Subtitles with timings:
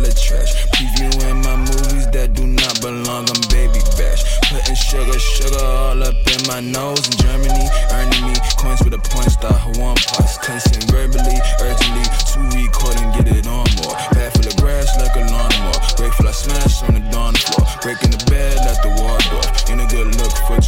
[0.00, 0.54] hella trash.
[0.72, 4.24] Previewing my movies that do not belong, I'm baby bash.
[4.48, 7.66] Putting sugar, sugar all up in my nose in Germany.
[7.92, 10.38] Earning me coins with a point star, one pass.
[10.38, 12.06] Cleansing verbally, urgently.
[12.32, 12.40] Two
[13.00, 13.96] and get it on more.
[14.14, 15.80] Bad for the grass like a lawnmower.
[15.96, 17.66] Grateful I smash on the dawn floor.
[17.82, 19.46] Breaking the bed at the wall door.
[19.72, 20.59] In a good look for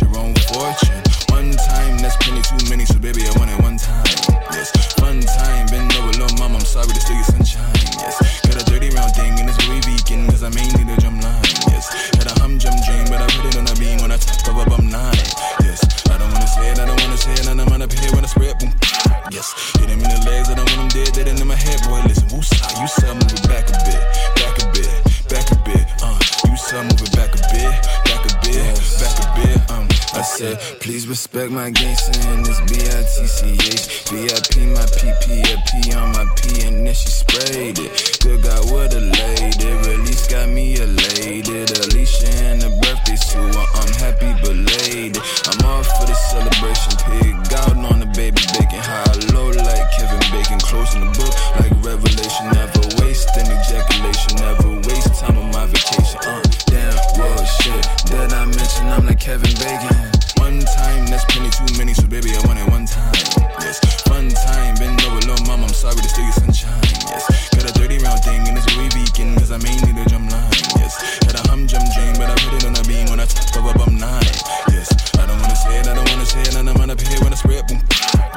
[31.63, 36.93] my gangsta and this B-I-T-C-H VIP, my PP, a P on my P and then
[36.93, 38.19] she sprayed it.
[38.19, 41.71] Good God, what a lady, release got me elated.
[41.71, 45.23] Alicia and the birthday suit, I'm happy belated.
[45.23, 48.83] I'm all for the celebration, pig out on the baby bacon.
[48.83, 51.31] High low like Kevin Bacon, closing the book
[51.63, 52.51] like Revelation.
[52.59, 56.19] Never waste an ejaculation, never waste time on my vacation.
[56.27, 60.12] Uh, damn, well shit, did I mention I'm like Kevin Bacon?
[60.43, 63.15] One time, that's plenty too many, so baby, I want it one time.
[63.63, 66.83] Yes, fun time, been over, little mom, I'm sorry to steal your sunshine.
[67.07, 70.27] Yes, got a 30 round thing, and it's way vegan, cause I mainly the drum
[70.27, 70.51] line.
[70.83, 70.99] Yes,
[71.31, 73.55] had a hum jump dream, but I put it on a beam when I fuck
[73.63, 74.35] up, I'm nine.
[74.75, 77.01] Yes, I don't wanna say it, I don't wanna say it, and I'm on up
[77.01, 77.79] here when I spread boom.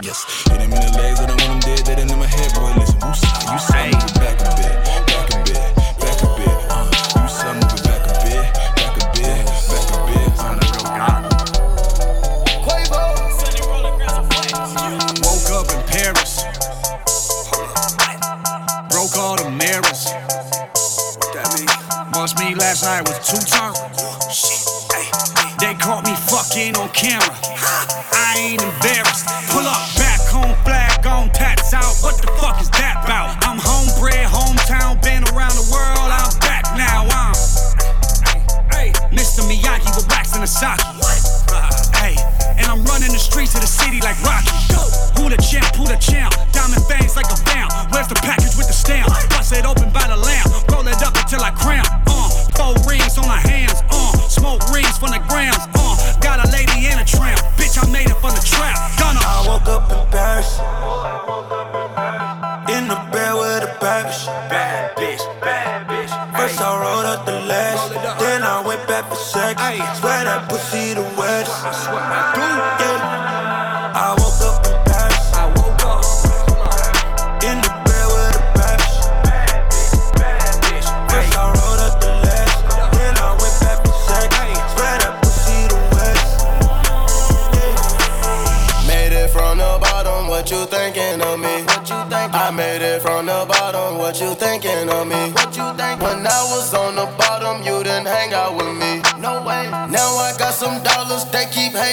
[0.06, 0.22] Yes,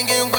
[0.09, 0.32] singing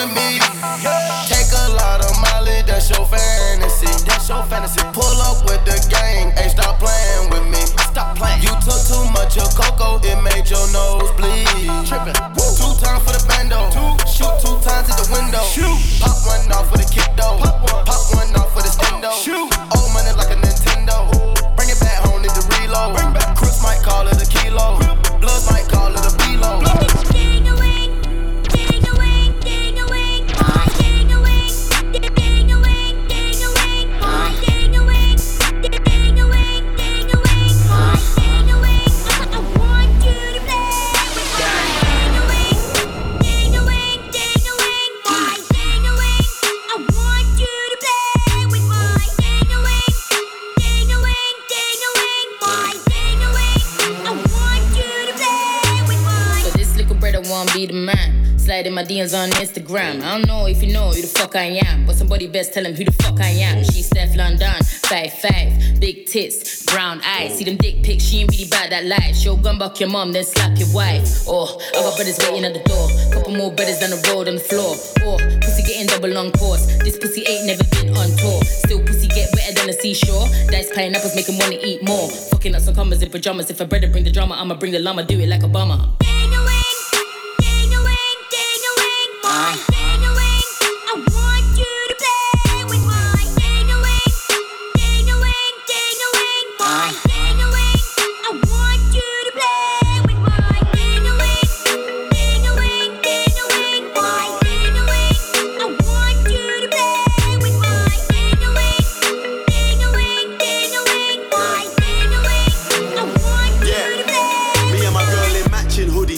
[58.94, 60.04] DMs on Instagram.
[60.04, 62.63] I don't know if you know who the fuck I am, but somebody best tell
[62.63, 63.63] him who the fuck I am.
[63.63, 64.54] She's Steph London,
[64.86, 67.38] five five, big tits, brown eyes.
[67.38, 69.16] See them dick pics, she ain't really bad that life.
[69.16, 71.25] She'll gun back your mom, then slap your wife.
[71.28, 74.45] Oh, got brothers waiting at the door, couple more brothers down the road on the
[74.45, 74.75] floor.
[75.01, 76.68] Oh, pussy getting double on course.
[76.86, 78.44] This pussy ain't never been on tour.
[78.45, 80.28] Still pussy get wetter than the seashore.
[80.54, 82.10] Dice pineapples make him wanna eat more.
[82.30, 83.50] Fucking up some commas in pajamas.
[83.50, 85.04] If a brother bring the drama, I'ma bring the llama.
[85.04, 85.90] Do it like Obama.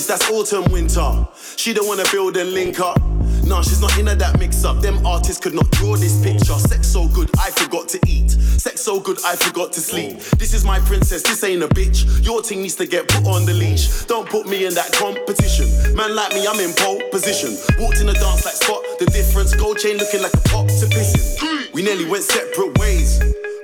[0.07, 1.28] That's autumn, winter.
[1.56, 3.02] She don't wanna build and link up.
[3.46, 4.81] Nah, she's not into that mix up.
[4.81, 6.57] Them artists could not draw this picture.
[6.57, 8.31] Sex so good, I forgot to eat.
[8.31, 10.19] Sex so good, I forgot to sleep.
[10.38, 12.25] This is my princess, this ain't a bitch.
[12.25, 14.06] Your team needs to get put on the leash.
[14.06, 15.68] Don't put me in that competition.
[15.96, 17.56] Man like me, I'm in pole position.
[17.80, 19.54] Walked in the dance like spot the difference.
[19.56, 21.74] Gold chain looking like a pop to pissing.
[21.74, 23.19] We nearly went separate ways,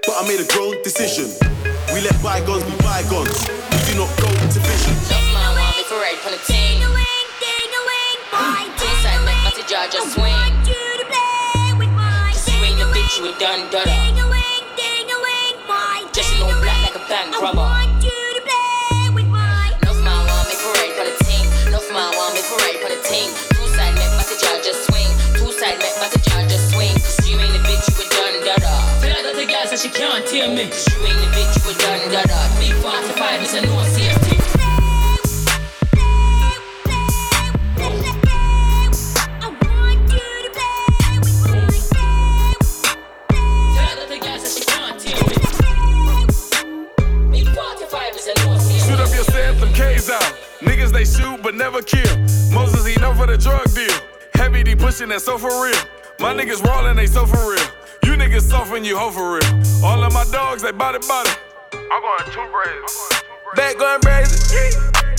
[0.05, 1.25] but I made a grown decision.
[1.93, 3.49] We let bygones be bygones.
[3.49, 5.20] We do not go into to
[5.91, 6.21] vision.
[6.21, 6.79] Love my one, make a ride on the team.
[6.79, 10.31] Ding-a-wing, ding-a-wing, my Inside, make my jaw just swing.
[10.31, 13.67] I want you to play with my Cause you ain't a bitch, you a done
[13.71, 13.91] dada.
[13.91, 17.57] Ding-a-wing, ding-a-wing, my Just in all black like a bank I robber.
[17.57, 21.45] want you to play with my Love my one, make a ride on the team.
[21.71, 23.29] Love my one, make a ride on the team.
[23.51, 25.11] Two side, make my jaw just swing.
[25.35, 26.95] Two side, make my jaw just swing.
[27.03, 28.75] Cause you ain't a bitch, you a done dada.
[29.03, 30.71] Tell her that the girl says she can't hear me.
[30.71, 32.39] Cause you ain't a bitch, you a done dada.
[32.63, 34.40] B45 is a no safety.
[51.51, 52.17] But never kill.
[52.51, 53.91] Moses he know for the drug deal.
[54.35, 55.75] Heavy D pushing that so for real.
[56.19, 57.67] My niggas rollin' they so for real.
[58.05, 59.83] You niggas soft when you hoe for real.
[59.83, 61.29] All of my dogs they body body.
[61.73, 63.11] I'm going two braids.
[63.55, 64.39] Back going brazen.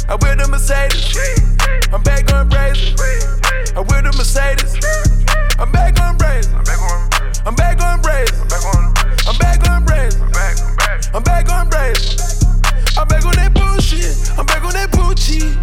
[0.09, 1.13] I with the Mercedes.
[1.93, 2.97] I'm back going brazen.
[3.77, 4.81] I with the Mercedes.
[5.59, 6.55] I'm back going brazen.
[7.45, 8.41] I'm back going brazen.
[9.29, 10.23] I'm back going brazen.
[11.13, 12.19] I'm back going brazen.
[12.97, 14.39] I'm back on that bullshit.
[14.39, 15.62] I'm back on that Gucci.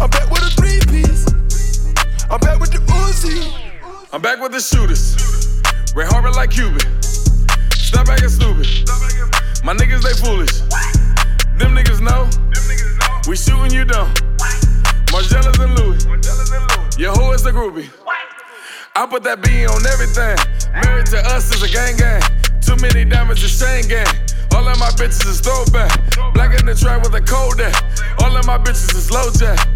[0.00, 1.24] I'm back with a three piece.
[2.28, 3.54] I'm back with the Uzi.
[4.12, 5.14] I'm back with the shooters.
[5.94, 6.80] Red Harbor like Cuban.
[7.70, 8.66] Stop acting stupid.
[9.62, 10.60] My niggas they foolish.
[11.58, 12.28] Them niggas know.
[13.28, 14.12] We shooting you down.
[15.14, 16.98] Margielas and Louis.
[16.98, 17.88] Your who is the groupie?
[18.96, 20.36] I put that B on everything.
[20.72, 22.22] Married to us is a gang gang.
[22.60, 24.06] Too many diamonds is chain gang.
[24.54, 25.90] All of my bitches is throwback.
[26.34, 27.72] Black in the trap with a cold day.
[28.18, 29.73] All of my bitches is low jack.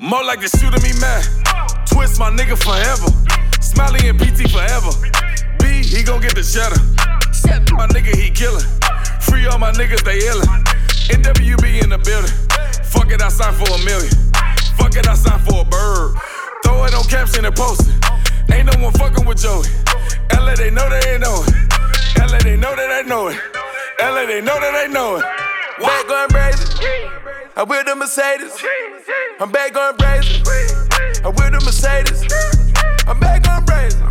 [0.00, 1.20] More like the shooter me man.
[1.86, 3.08] Twist my nigga forever.
[3.60, 4.90] Smiley and PT forever.
[5.60, 6.80] B, he gon' get the cheddar.
[7.36, 8.64] Shit, my nigga, he killin'.
[9.20, 10.48] Free all my niggas, they illin'.
[11.12, 12.32] NWB in the building.
[12.84, 14.12] Fuck it, I signed for a million.
[14.76, 16.16] Fuck it, I signed for a bird.
[16.64, 18.52] Throw it on caption and post it.
[18.52, 19.68] Ain't no one fucking with Joey.
[20.32, 21.52] LA, they know they ain't know it.
[22.18, 23.38] LA, they know that they know it.
[24.00, 25.39] LA, they know that they know it.
[25.80, 26.68] Back going brazen.
[27.56, 28.52] I with the Mercedes.
[29.40, 30.42] I'm back going brazen.
[31.24, 32.20] I with the Mercedes.
[33.08, 34.02] I'm back going brazen.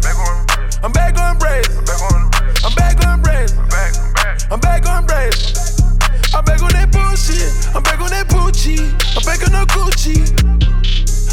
[0.84, 1.78] I'm back going brazen.
[2.66, 3.60] I'm back going brazen.
[4.52, 5.56] I'm back going brazen.
[6.34, 7.76] I'm back on that bullshit.
[7.76, 8.80] I'm back on that Gucci.
[9.16, 10.26] I'm back on no Gucci.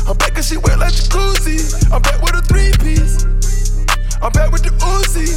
[0.09, 1.93] I'm back and she wet like jacuzzi.
[1.93, 3.25] I'm back with a three piece.
[4.23, 5.29] I'm back with the Uzi.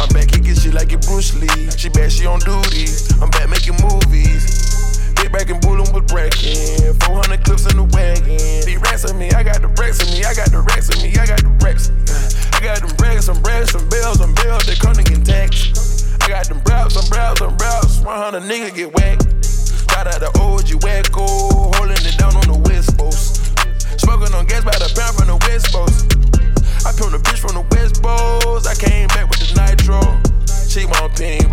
[0.00, 1.70] I'm back kicking shit like it Bruce Lee.
[1.76, 2.88] She back, she on duty.
[3.20, 5.12] I'm back making movies.
[5.20, 6.94] Get back and bullin' with Bracken.
[7.04, 8.40] 400 clips in the wagon.
[8.64, 10.24] The racks on me, I got the racks on me.
[10.24, 11.12] I got the racks on me.
[11.18, 11.92] I got the racks.
[12.56, 14.64] I got them racks, some racks, some bells, some bells.
[14.64, 16.08] They come to get taxed.
[16.22, 18.00] I got them brows, some brows, some brows.
[18.00, 19.27] 100 nigga get whacked.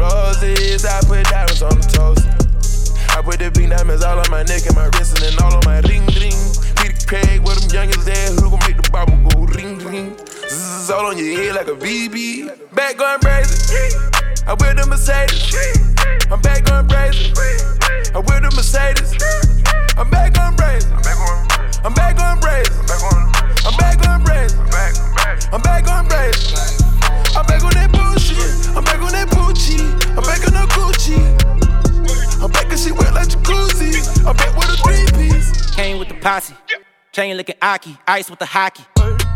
[0.05, 0.85] Roses.
[0.85, 2.25] I put diamonds on the toast.
[3.15, 5.55] I put the pink diamonds all on my neck and my wrist and then all
[5.55, 6.37] on my ring ring.
[6.77, 10.15] Peter Craig with them youngest there who gon' make the Bible go ring ring.
[10.45, 12.51] This is all on your head like a BB.
[12.75, 13.55] Back going brazen.
[14.47, 15.55] I with the Mercedes.
[16.29, 17.33] I'm back on brazen.
[18.13, 19.17] I wear the Mercedes.
[19.97, 20.93] I'm back on brazen.
[20.93, 22.73] I'm back on brazen.
[23.65, 24.59] I'm back on brazen.
[25.53, 26.81] I'm back on brazen.
[26.81, 26.84] I'm
[36.25, 36.55] posse.
[37.11, 37.95] Chain looking Aki.
[38.07, 38.83] Ice with the hockey.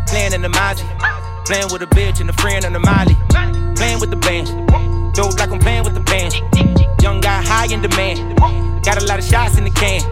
[0.08, 0.84] Playing in the Mozzie.
[1.46, 3.14] Playing with a bitch and a friend on the Molly.
[3.76, 4.48] Playing with the band.
[5.14, 6.34] Dope like I'm playing with the band.
[7.00, 8.36] Young guy high in demand.
[8.84, 10.02] Got a lot of shots in the can.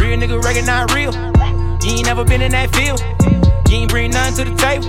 [0.00, 1.14] Real nigga recognize real.
[1.84, 3.00] You ain't never been in that field.
[3.70, 4.86] You ain't bring nothing to the table.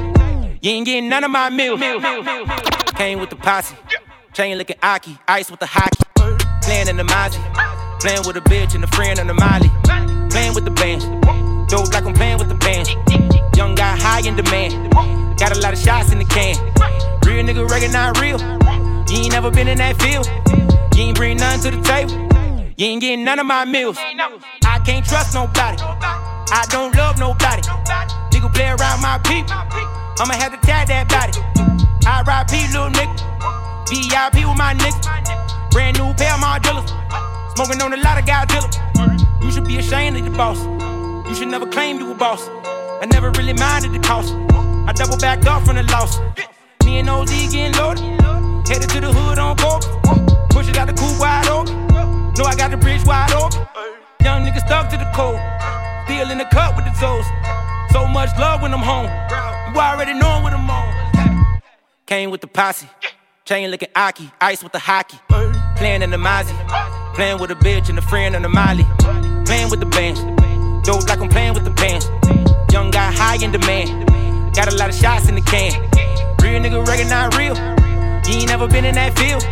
[0.63, 1.79] You ain't getting none of my meals.
[2.95, 3.75] Came with the posse.
[4.33, 5.15] Chain looking Aki.
[5.27, 6.03] Ice with the hockey.
[6.63, 7.43] Playing in the Mozzie.
[8.01, 10.09] Playing with a bitch and a friend on the Molly.
[10.29, 11.01] Playing with the band.
[11.69, 12.88] Dope like I'm playing with the band.
[13.55, 14.93] Young guy high in demand.
[15.39, 16.55] Got a lot of shots in the can.
[17.25, 18.39] Real nigga recognize real.
[19.09, 20.27] You ain't never been in that field.
[20.95, 22.13] You ain't bring nothing to the table.
[22.77, 23.98] You ain't getting none of my meals.
[24.00, 25.77] I can't trust nobody.
[25.81, 27.62] I don't love nobody.
[28.31, 29.53] Nigga play around my people.
[30.19, 31.33] I'ma have to tag that body.
[32.05, 33.17] I ride P, little nigga.
[33.89, 35.71] VIP with my nigga.
[35.71, 36.89] Brand new pair of Margielas.
[37.55, 39.28] Smoking on a lot of Godzilla.
[39.50, 40.63] You should be ashamed of the boss.
[41.27, 42.48] You should never claim you a boss.
[43.01, 44.32] I never really minded the cost.
[44.32, 46.20] I double backed off from the loss.
[46.86, 48.03] Me and OD getting loaded.
[48.70, 49.82] Headed to the hood on coke.
[50.51, 51.74] Push it out the coupe wide open.
[52.38, 53.65] Know I got the bridge wide open.
[54.22, 55.41] Young nigga stuck to the code.
[56.06, 57.25] Still in the cut with the toes.
[57.91, 59.10] So much love when I'm home.
[59.74, 61.62] You already know what I'm on.
[62.06, 62.88] Came with the posse.
[63.46, 64.29] Chain looking Aki.
[64.39, 65.18] Ice with the hockey.
[65.75, 66.99] Playing in the Mozzie.
[67.19, 68.88] Playing with a bitch and a friend on the Molly.
[69.43, 70.15] Playing with the band.
[70.85, 72.07] Dope like I'm playing with the band.
[72.71, 74.07] Young guy high in demand.
[74.55, 75.75] Got a lot of shots in the can.
[76.39, 77.59] Real nigga recognize real.
[78.23, 79.43] You ain't never been in that field.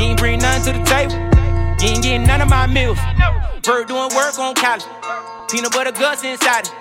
[0.00, 1.12] You ain't bring nothing to the table.
[1.84, 2.96] You ain't getting none of my meals.
[3.60, 4.88] Bird doing work on college.
[5.50, 6.72] Peanut butter guts inside it.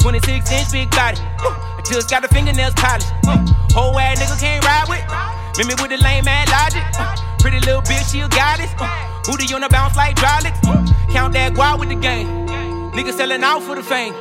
[0.00, 1.18] 26 inch big body.
[1.22, 3.06] I just got the fingernails polished.
[3.70, 5.06] Whole ass nigga can't ride with.
[5.62, 6.82] Mimi with the lame man logic.
[7.38, 8.74] Pretty little bitch, she a goddess.
[9.24, 10.60] Booty on the bounce like hydraulics.
[11.12, 12.26] Count that guap with the game.
[12.92, 14.14] Nigga selling out for the fame.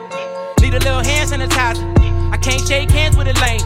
[0.62, 1.86] Need a little hand sanitizer.
[2.32, 3.62] I can't shake hands with a lame.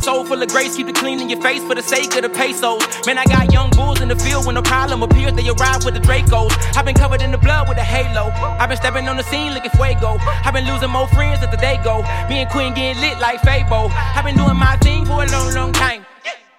[0.00, 2.28] Soul full of grace, keep it clean in your face for the sake of the
[2.28, 2.82] pesos.
[3.06, 5.94] Man, I got young bulls in the field when a problem appears, they arrive with
[5.94, 6.52] the Dracos.
[6.76, 8.30] I've been covered in the blood with a halo.
[8.60, 10.18] I've been stepping on the scene looking fuego.
[10.20, 12.02] I've been losing more friends as the day go.
[12.28, 13.90] Me and Queen getting lit like Fabo.
[13.90, 16.04] I've been doing my thing for a long, long time.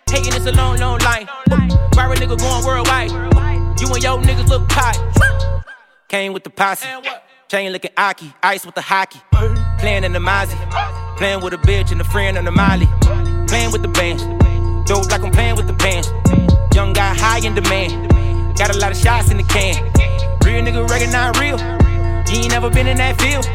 [0.09, 1.27] Hating is a long, long line.
[1.93, 3.44] Viral nigga going worldwide.
[3.79, 4.97] You and your niggas look tight.
[6.07, 6.87] Came with the posse.
[7.49, 8.33] Chain looking Aki.
[8.41, 9.19] Ice with the hockey.
[9.79, 10.57] Playing in the Mozzie.
[11.17, 12.87] Playing with a bitch and a friend on the Molly.
[13.47, 14.19] Playing with the band.
[14.87, 16.05] Dope like I'm playing with the band.
[16.73, 18.09] Young guy high in demand.
[18.57, 19.75] Got a lot of shots in the can.
[20.43, 21.59] Real nigga recognize real.
[22.33, 23.45] You ain't never been in that field.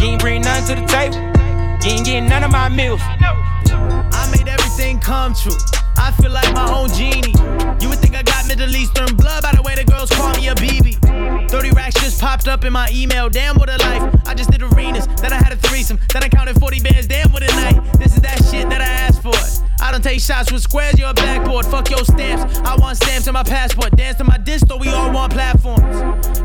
[0.00, 1.16] You ain't bring nothing to the table.
[1.86, 3.00] You ain't getting none of my meals.
[3.02, 5.52] I made everything come true.
[6.00, 7.34] I feel like my own genie.
[7.80, 10.48] You would think I got Middle Eastern blood by the way the girls call me
[10.48, 11.09] a BB.
[11.50, 13.28] 30 racks just popped up in my email.
[13.28, 14.14] Damn, what a life.
[14.24, 15.08] I just did arenas.
[15.20, 15.98] Then I had a threesome.
[16.12, 17.08] Then I counted 40 bands.
[17.08, 17.92] Damn, what a night.
[17.98, 19.34] This is that shit that I asked for.
[19.82, 21.66] I don't take shots with squares, you're a backboard.
[21.66, 22.58] Fuck your stamps.
[22.60, 23.96] I want stamps in my passport.
[23.96, 25.82] Dance to my disto, we all want platforms.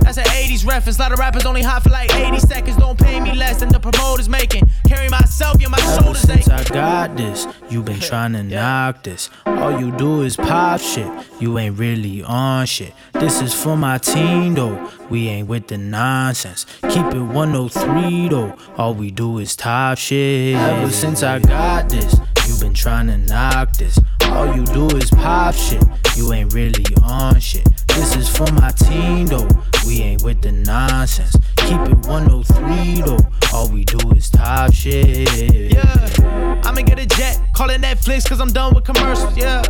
[0.03, 0.97] That's an 80s reference.
[0.97, 2.77] A lot of rappers only hot for like 80 seconds.
[2.77, 4.69] Don't pay me less than the promoters making.
[4.87, 9.03] Carry myself, yeah, my Ever shoulders since I got this, you been trying to knock
[9.03, 9.29] this.
[9.45, 11.11] All you do is pop shit.
[11.39, 12.93] You ain't really on shit.
[13.19, 14.91] This is for my team though.
[15.09, 16.65] We ain't with the nonsense.
[16.89, 18.55] Keep it 103 though.
[18.77, 20.55] All we do is top shit.
[20.55, 23.97] Ever since I got this, you been trying to knock this.
[24.23, 25.83] All you do is pop shit.
[26.15, 27.67] You ain't really on shit.
[27.87, 29.47] This is for my team though.
[29.87, 31.35] We ain't with the nonsense.
[31.55, 33.19] Keep it 103 though.
[33.53, 35.71] All we do is top shit.
[35.73, 39.63] Yeah, I'ma get a jet, call it Netflix, cause I'm done with commercials, yeah.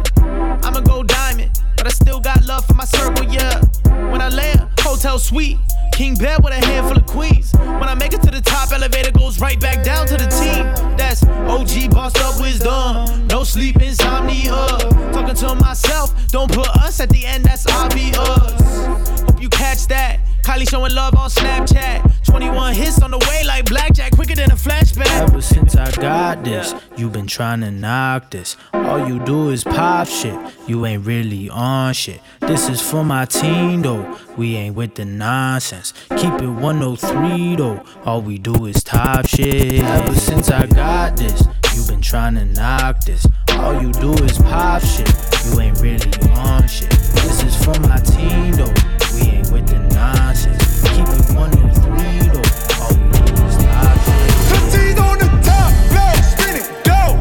[0.63, 1.51] I'ma go diamond,
[1.85, 3.61] but I still got love for my circle, yeah.
[4.09, 5.59] When I land, hotel suite,
[5.93, 7.53] king bed with a handful of queens.
[7.53, 10.65] When I make it to the top, elevator goes right back down to the team.
[10.97, 14.79] That's OG bossed up wisdom, no sleep, insomnia.
[15.13, 18.17] Talking to myself, don't put us at the end, that's obvious.
[18.17, 20.19] Hope you catch that.
[20.45, 22.23] Kylie showing love on Snapchat.
[22.27, 25.09] 21 hits on the way like blackjack, quicker than a flashback.
[25.19, 28.55] Ever since I got this, you been trying to knock this.
[28.71, 30.37] All you do is pop shit.
[30.67, 32.21] You ain't really on shit.
[32.41, 34.19] This is for my team though.
[34.37, 35.93] We ain't with the nonsense.
[36.15, 37.83] Keep it 103 though.
[38.05, 39.81] All we do is top shit.
[39.81, 43.25] Ever since I got this, you been trying to knock this.
[43.49, 45.11] All you do is pop shit.
[45.45, 46.91] You ain't really on shit.
[46.91, 48.73] This is for my team though.
[49.15, 50.81] We ain't with the nonsense.
[50.93, 52.45] Keep it one to three though.
[52.83, 54.31] All we do is pop shit.
[54.71, 57.15] T's on the top, blow, spinning dough.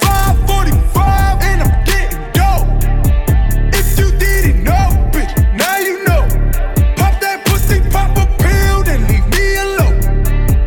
[0.00, 2.64] 545 and I'm getting dough.
[3.72, 6.22] If you didn't know, bitch, now you know.
[6.96, 9.96] Pop that pussy, pop a pill, then leave me alone.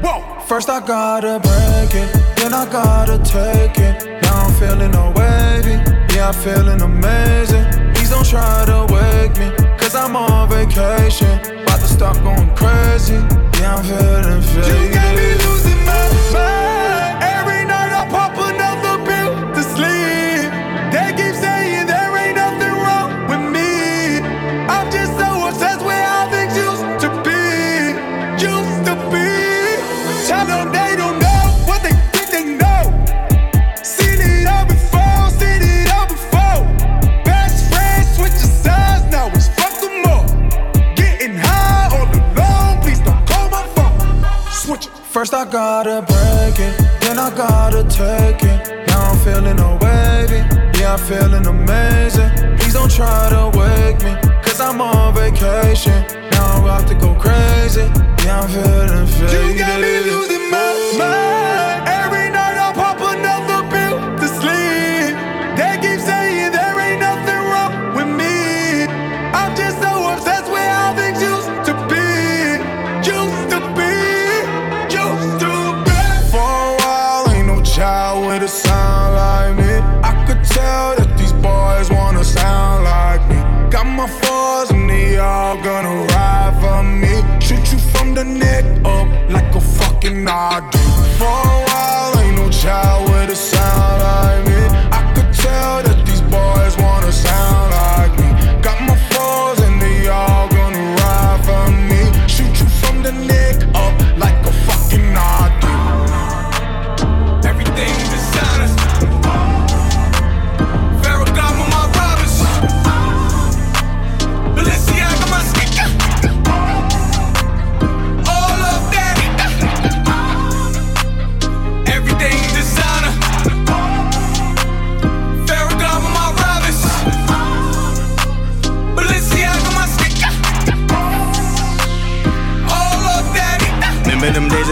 [0.04, 0.40] Whoa.
[0.46, 4.22] First I gotta break it, then I gotta take it.
[4.24, 5.78] Now I'm feeling no wavy,
[6.16, 7.66] yeah, I'm feeling amazing.
[7.94, 9.50] Please don't try to wake me,
[9.96, 11.40] cause I'm on vacation.
[11.64, 13.16] About to start going crazy,
[13.60, 14.88] yeah, I'm feeling faded.
[14.88, 16.75] You got me losing my mind.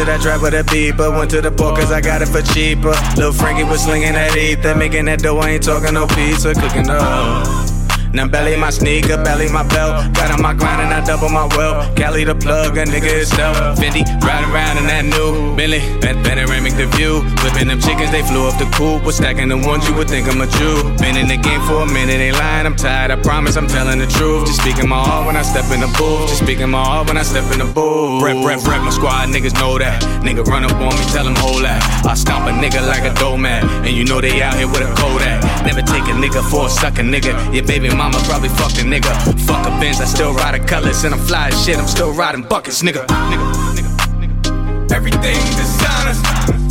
[0.03, 1.17] Days that tried with a beeper.
[1.17, 2.93] Went to the port cause I got it for cheaper.
[3.15, 6.89] Lil Frankie was slinging that ether Making that dough, I ain't talking no pizza Cooking
[6.89, 7.62] up
[8.13, 10.13] now belly my sneaker, belly my belt.
[10.13, 11.95] Got on my grind and I double my wealth.
[11.95, 13.57] Cali the plug, a nigga itself.
[13.77, 15.81] Fendi riding around in that new Bentley.
[15.99, 17.21] Ben- Panoramic the view.
[17.41, 19.03] Flipping them chickens, they flew up the coop.
[19.03, 20.83] Was stacking the ones you would think I'm a Jew.
[20.97, 22.65] Been in the game for a minute, ain't lying.
[22.65, 23.11] I'm tired.
[23.11, 24.47] I promise I'm telling the truth.
[24.47, 26.29] Just speaking my heart when I step in the booth.
[26.29, 28.23] Just speaking my heart when I step in the booth.
[28.23, 28.81] Rep, rep, rep.
[28.81, 30.01] My squad niggas know that.
[30.23, 31.81] Nigga run up on me, tell them hold that.
[32.05, 33.63] I stomp a nigga like a doormat.
[33.85, 35.43] And you know they out here with a Kodak.
[35.65, 37.33] Never take a nigga for a sucker nigga.
[37.53, 39.13] Your baby mama probably fucked a nigga.
[39.47, 41.03] Fuck a Benz, I still ride a colors.
[41.05, 43.05] And I'm fly as shit, I'm still riding buckets, nigga.
[43.07, 44.91] nigga, nigga, nigga.
[44.91, 46.62] Everything designer.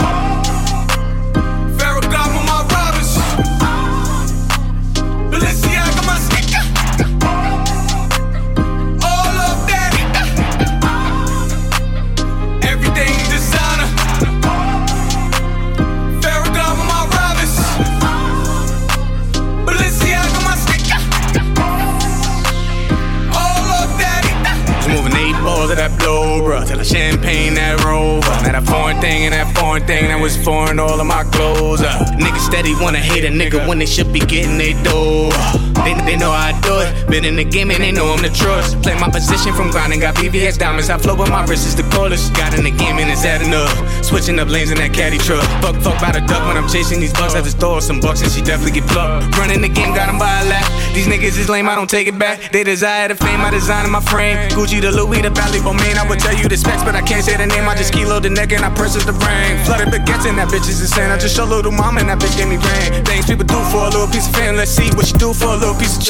[26.82, 28.26] I champagne that rover.
[28.42, 31.80] Now that foreign thing and that foreign thing that was foreign, all of my clothes
[31.80, 32.08] up.
[32.18, 35.71] Niggas steady wanna hate a nigga when they should be getting they dough.
[35.84, 37.10] They, they know I do it.
[37.10, 38.80] Been in the game and they know I'm the trust.
[38.82, 40.90] Play my position from grinding, got VVS diamonds.
[40.90, 42.34] I flow, but my wrist is the coldest.
[42.34, 43.70] Got in the game and it's adding up.
[44.04, 45.44] Switching up lanes in that caddy truck.
[45.62, 47.34] Fuck, fuck by the duck when I'm chasing these bucks.
[47.34, 49.36] I just throw some bucks and she definitely get plucked.
[49.36, 50.70] Running the game, got 'em by a lap.
[50.94, 52.52] These niggas is lame, I don't take it back.
[52.52, 54.36] They desire the fame, I design in my frame.
[54.50, 55.98] Gucci, the Louis, the Bally man.
[55.98, 57.68] I would tell you the specs, but I can't say the name.
[57.68, 59.56] I just kilo the neck and I purchase the ring.
[59.64, 61.10] Flooded baguettes and that bitch is insane.
[61.10, 63.04] I just show little mama and that bitch gave me rain.
[63.04, 64.56] Things people do for a little piece of fame.
[64.56, 66.04] Let's see what you do for a little little piece of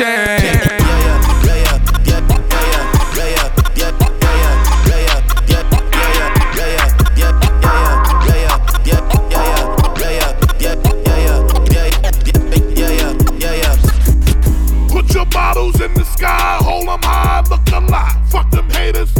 [15.80, 16.58] in the sky,
[17.02, 18.30] high, look.
[18.30, 19.12] Fuck them haters.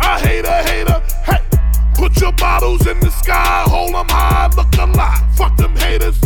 [0.00, 1.02] I hate a hater.
[1.24, 1.40] Hey,
[1.94, 5.36] put your bottles in the sky, hold them high, look alive.
[5.36, 6.20] Fuck them haters.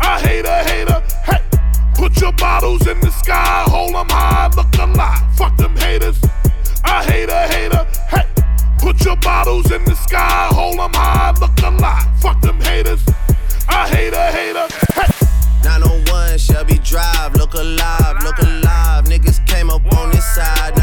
[0.00, 1.09] I hate a hater.
[2.12, 5.36] Put your bottles in the sky, hold them high, look alive.
[5.36, 6.20] Fuck them haters.
[6.84, 7.86] I hate a hater.
[8.08, 8.26] Hey,
[8.78, 12.08] put your bottles in the sky, hold them high, look alive.
[12.20, 13.00] Fuck them haters.
[13.68, 14.66] I hate a hater.
[14.92, 15.06] Hey.
[15.62, 19.04] 901 Shelby Drive, look alive, look alive.
[19.04, 20.79] Niggas came up on this side.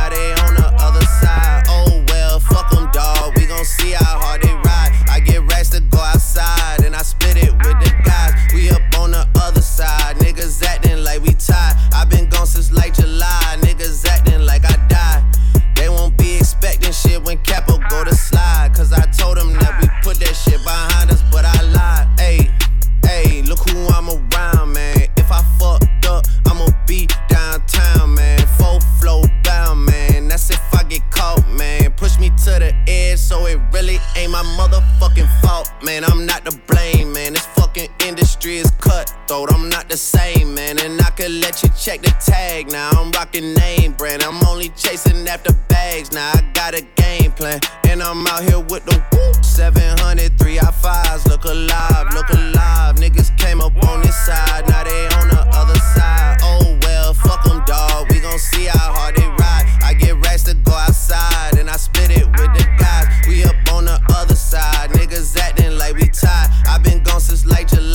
[38.56, 39.52] is cutthroat.
[39.54, 40.80] I'm not the same, man.
[40.80, 42.72] And I could let you check the tag.
[42.72, 44.24] Now I'm rocking name brand.
[44.24, 46.12] I'm only chasing after bags.
[46.12, 47.60] Now I got a game plan.
[47.88, 49.44] And I'm out here with the whoop.
[49.44, 51.28] Seven hundred three I 5s.
[51.28, 52.96] Look alive, look alive.
[52.96, 54.68] Niggas came up on this side.
[54.68, 56.38] Now they on the other side.
[56.42, 58.10] Oh well, fuck them, dawg.
[58.10, 59.66] We gon' see how hard they ride.
[59.84, 61.58] I get racks to go outside.
[61.58, 63.08] And I split it with the guys.
[63.28, 64.92] We up on the other side.
[64.92, 66.50] Niggas acting like we tied.
[66.68, 67.87] i been gone since late July.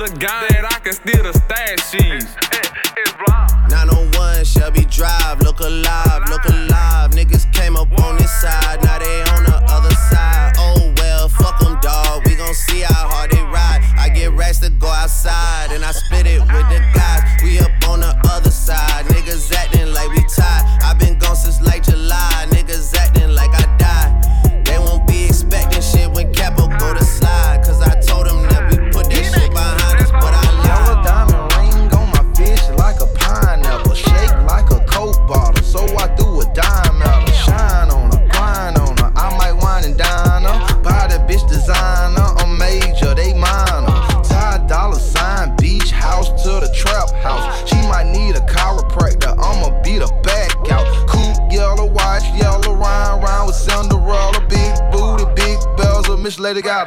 [0.00, 2.24] the gun that I can steal the stashes.
[3.68, 6.09] 901 Shelby Drive, look alive.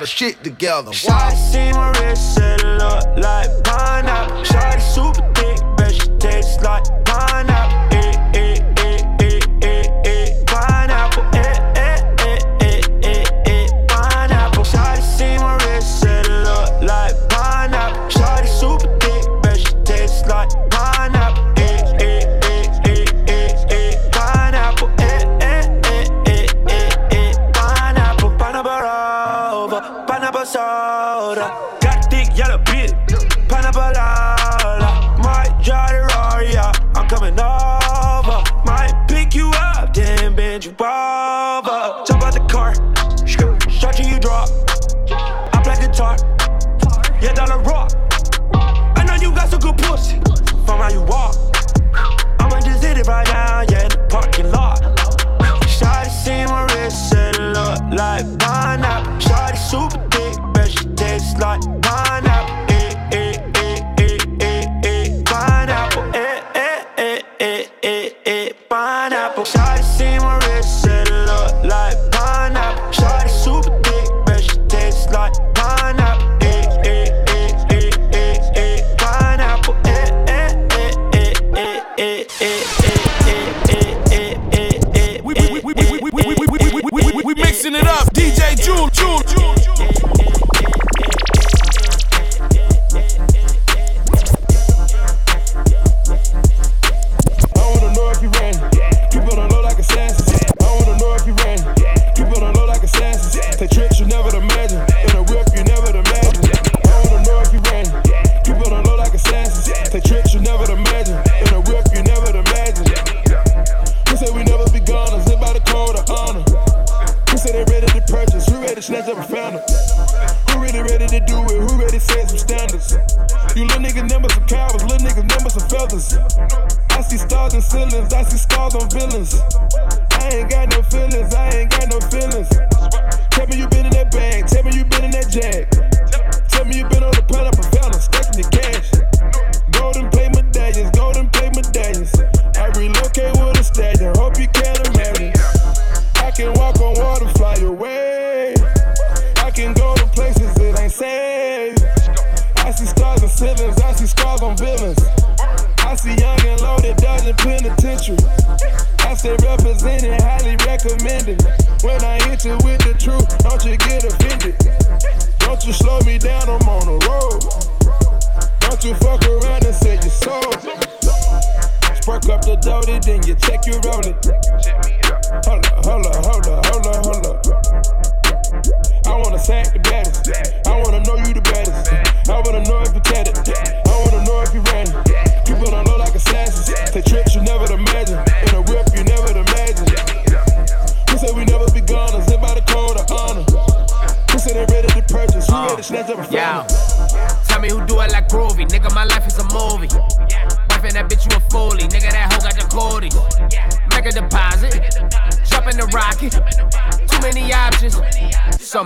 [0.06, 0.92] shit together.
[0.92, 4.44] Shawty see my wrist and look like pineapple.
[4.44, 6.84] Shawty super thick, but she tastes like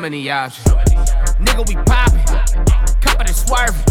[0.10, 0.66] many options.
[1.38, 2.24] Nigga, we poppin'.
[3.02, 3.87] Copper and swerving.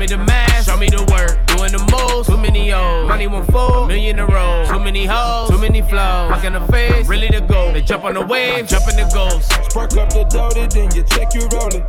[0.00, 1.36] me the math, show me the work.
[1.52, 3.06] Doing the most, too many O's.
[3.06, 4.64] Money won't fold, million in a row.
[4.66, 6.32] Too many hoes, too many flows.
[6.32, 7.70] Fucking the face, really the goal.
[7.72, 9.52] They jump on the wave, jump in the ghost.
[9.70, 11.84] Spark up the dough, then you check your rolling.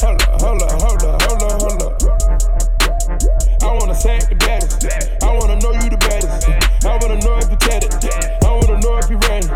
[0.00, 2.08] Hold up, hold up, hold up, hold up, hold up.
[3.60, 4.88] I wanna sack the baddest.
[5.22, 6.48] I wanna know you the baddest.
[6.88, 7.92] I wanna know if you got it.
[8.40, 9.48] I wanna know if you ready.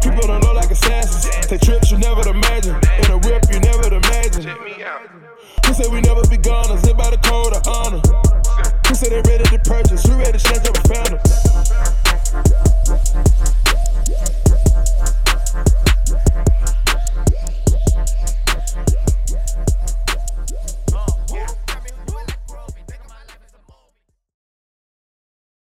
[0.00, 1.28] People don't know like assassins.
[1.48, 2.80] Take trips you never imagined.